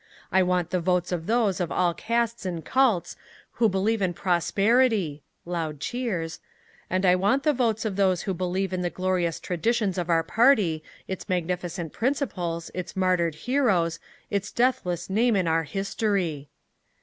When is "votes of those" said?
0.79-1.59, 7.53-8.23